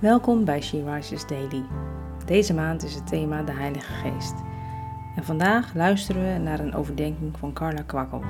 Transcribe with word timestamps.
Welkom 0.00 0.44
bij 0.44 0.62
She 0.62 0.94
Rises 0.94 1.26
Daily. 1.26 1.64
Deze 2.26 2.54
maand 2.54 2.82
is 2.82 2.94
het 2.94 3.06
thema 3.06 3.42
de 3.42 3.52
Heilige 3.52 3.92
Geest. 3.92 4.34
En 5.16 5.24
vandaag 5.24 5.74
luisteren 5.74 6.32
we 6.32 6.38
naar 6.38 6.60
een 6.60 6.74
overdenking 6.74 7.38
van 7.38 7.52
Carla 7.52 7.82
Kwakkel. 7.82 8.22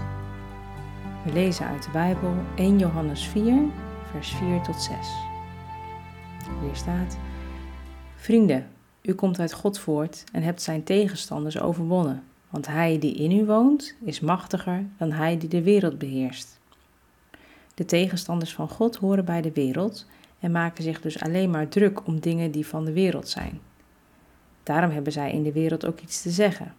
We 1.24 1.32
lezen 1.32 1.66
uit 1.66 1.82
de 1.82 1.90
Bijbel 1.90 2.34
1 2.56 2.78
Johannes 2.78 3.26
4, 3.26 3.62
vers 4.10 4.28
4 4.30 4.60
tot 4.62 4.82
6. 4.82 4.96
Hier 6.60 6.74
staat: 6.74 7.18
Vrienden, 8.16 8.66
u 9.02 9.14
komt 9.14 9.38
uit 9.38 9.52
God 9.52 9.78
voort 9.78 10.24
en 10.32 10.42
hebt 10.42 10.62
zijn 10.62 10.84
tegenstanders 10.84 11.60
overwonnen, 11.60 12.22
want 12.50 12.66
hij 12.66 12.98
die 12.98 13.14
in 13.14 13.32
u 13.32 13.44
woont 13.44 13.94
is 14.04 14.20
machtiger 14.20 14.84
dan 14.98 15.12
hij 15.12 15.38
die 15.38 15.48
de 15.48 15.62
wereld 15.62 15.98
beheerst. 15.98 16.58
De 17.74 17.84
tegenstanders 17.84 18.54
van 18.54 18.68
God 18.68 18.96
horen 18.96 19.24
bij 19.24 19.40
de 19.40 19.52
wereld 19.52 20.06
en 20.40 20.52
maken 20.52 20.84
zich 20.84 21.00
dus 21.00 21.20
alleen 21.20 21.50
maar 21.50 21.68
druk 21.68 22.06
om 22.06 22.20
dingen 22.20 22.50
die 22.50 22.66
van 22.66 22.84
de 22.84 22.92
wereld 22.92 23.28
zijn. 23.28 23.60
Daarom 24.62 24.90
hebben 24.90 25.12
zij 25.12 25.32
in 25.32 25.42
de 25.42 25.52
wereld 25.52 25.86
ook 25.86 26.00
iets 26.00 26.22
te 26.22 26.30
zeggen. 26.30 26.74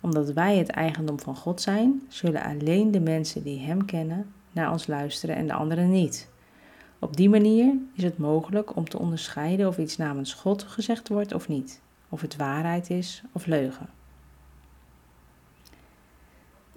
Omdat 0.00 0.32
wij 0.32 0.56
het 0.56 0.68
eigendom 0.68 1.20
van 1.20 1.36
God 1.36 1.60
zijn, 1.60 2.02
zullen 2.08 2.42
alleen 2.42 2.90
de 2.90 3.00
mensen 3.00 3.42
die 3.42 3.60
Hem 3.60 3.84
kennen 3.84 4.32
naar 4.52 4.72
ons 4.72 4.86
luisteren 4.86 5.36
en 5.36 5.46
de 5.46 5.52
anderen 5.52 5.90
niet. 5.90 6.28
Op 6.98 7.16
die 7.16 7.28
manier 7.28 7.74
is 7.94 8.02
het 8.02 8.18
mogelijk 8.18 8.76
om 8.76 8.88
te 8.88 8.98
onderscheiden 8.98 9.68
of 9.68 9.78
iets 9.78 9.96
namens 9.96 10.34
God 10.34 10.62
gezegd 10.62 11.08
wordt 11.08 11.34
of 11.34 11.48
niet, 11.48 11.80
of 12.08 12.20
het 12.20 12.36
waarheid 12.36 12.90
is 12.90 13.22
of 13.32 13.46
leugen. 13.46 13.88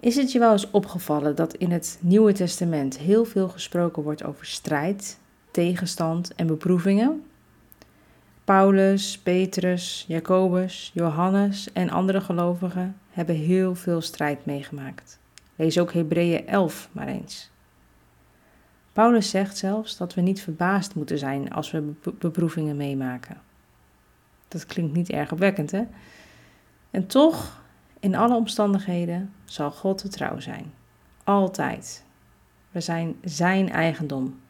Is 0.00 0.16
het 0.16 0.32
je 0.32 0.38
wel 0.38 0.52
eens 0.52 0.70
opgevallen 0.70 1.36
dat 1.36 1.54
in 1.54 1.70
het 1.70 1.98
Nieuwe 2.00 2.32
Testament 2.32 2.98
heel 2.98 3.24
veel 3.24 3.48
gesproken 3.48 4.02
wordt 4.02 4.24
over 4.24 4.46
strijd, 4.46 5.18
tegenstand 5.54 6.34
en 6.34 6.46
beproevingen? 6.46 7.24
Paulus, 8.44 9.18
Petrus, 9.18 10.04
Jacobus, 10.08 10.90
Johannes 10.94 11.72
en 11.72 11.90
andere 11.90 12.20
gelovigen 12.20 12.96
hebben 13.10 13.34
heel 13.34 13.74
veel 13.74 14.00
strijd 14.00 14.46
meegemaakt. 14.46 15.18
Lees 15.56 15.78
ook 15.78 15.92
Hebreeën 15.92 16.46
11 16.46 16.88
maar 16.92 17.06
eens. 17.06 17.50
Paulus 18.92 19.30
zegt 19.30 19.56
zelfs 19.56 19.96
dat 19.96 20.14
we 20.14 20.20
niet 20.20 20.42
verbaasd 20.42 20.94
moeten 20.94 21.18
zijn 21.18 21.52
als 21.52 21.70
we 21.70 21.92
beproevingen 22.18 22.76
meemaken. 22.76 23.36
Dat 24.48 24.66
klinkt 24.66 24.94
niet 24.94 25.10
erg 25.10 25.32
opwekkend, 25.32 25.70
hè? 25.70 25.82
En 26.90 27.06
toch, 27.06 27.62
in 28.00 28.14
alle 28.14 28.34
omstandigheden, 28.34 29.32
zal 29.44 29.70
God 29.70 30.12
trouw 30.12 30.40
zijn. 30.40 30.72
Altijd. 31.24 32.04
We 32.70 32.80
zijn 32.80 33.16
Zijn 33.22 33.70
eigendom. 33.70 34.42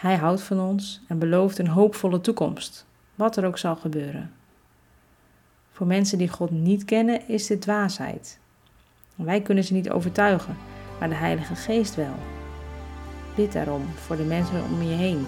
Hij 0.00 0.16
houdt 0.16 0.42
van 0.42 0.60
ons 0.60 1.00
en 1.08 1.18
belooft 1.18 1.58
een 1.58 1.68
hoopvolle 1.68 2.20
toekomst, 2.20 2.86
wat 3.14 3.36
er 3.36 3.46
ook 3.46 3.58
zal 3.58 3.76
gebeuren. 3.76 4.32
Voor 5.72 5.86
mensen 5.86 6.18
die 6.18 6.28
God 6.28 6.50
niet 6.50 6.84
kennen 6.84 7.28
is 7.28 7.46
dit 7.46 7.60
dwaasheid. 7.60 8.38
Wij 9.14 9.40
kunnen 9.40 9.64
ze 9.64 9.72
niet 9.72 9.90
overtuigen, 9.90 10.56
maar 10.98 11.08
de 11.08 11.14
Heilige 11.14 11.54
Geest 11.54 11.94
wel. 11.94 12.14
Bid 13.34 13.52
daarom 13.52 13.82
voor 13.94 14.16
de 14.16 14.22
mensen 14.22 14.64
om 14.64 14.82
je 14.82 14.94
heen. 14.94 15.26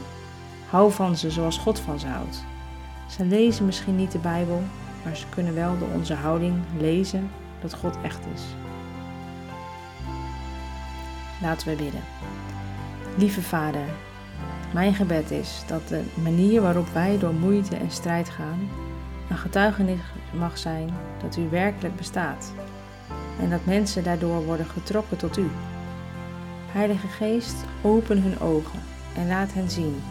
Hou 0.69 0.93
van 0.93 1.17
ze 1.17 1.31
zoals 1.31 1.59
God 1.59 1.79
van 1.79 2.01
ze 2.01 2.07
houdt. 2.07 2.45
Ze 3.09 3.25
lezen 3.25 3.67
misschien 3.67 3.97
niet 3.97 4.13
de 4.13 4.19
Bijbel, 4.19 4.63
maar 5.05 5.17
ze 5.17 5.29
kunnen 5.29 5.55
wel 5.55 5.79
door 5.79 5.91
onze 5.95 6.15
houding 6.15 6.55
lezen 6.79 7.31
dat 7.61 7.75
God 7.75 7.97
echt 8.03 8.21
is. 8.35 8.43
Laten 11.43 11.69
we 11.69 11.77
bidden. 11.77 12.03
Lieve 13.19 13.43
Vader, 13.43 13.87
mijn 14.73 14.95
gebed 14.95 15.31
is 15.31 15.63
dat 15.67 15.89
de 15.89 16.03
manier 16.23 16.63
waarop 16.63 16.89
wij 16.89 17.19
door 17.19 17.35
moeite 17.35 17.77
en 17.77 17.91
strijd 17.91 18.29
gaan, 18.29 18.69
een 19.31 19.37
getuigenis 19.37 20.01
mag 20.33 20.59
zijn 20.59 20.91
dat 21.23 21.37
u 21.37 21.49
werkelijk 21.49 21.97
bestaat 21.97 22.53
en 23.41 23.51
dat 23.51 23.65
mensen 23.65 24.05
daardoor 24.05 24.45
worden 24.45 24.67
getrokken 24.67 25.17
tot 25.17 25.37
u. 25.37 25.51
Heilige 26.67 27.07
Geest, 27.09 27.65
open 27.83 28.23
hun 28.23 28.41
ogen 28.41 28.81
en 29.17 29.27
laat 29.27 29.53
hen 29.53 29.71
zien 29.71 30.03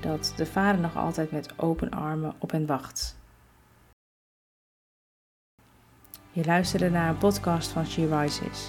dat 0.00 0.32
de 0.36 0.46
Vader 0.46 0.80
nog 0.80 0.96
altijd 0.96 1.30
met 1.30 1.58
open 1.58 1.90
armen 1.90 2.34
op 2.38 2.50
hen 2.50 2.66
wacht. 2.66 3.16
Je 6.32 6.44
luisterde 6.44 6.90
naar 6.90 7.08
een 7.08 7.18
podcast 7.18 7.70
van 7.70 7.86
She 7.86 8.20
Rises. 8.20 8.68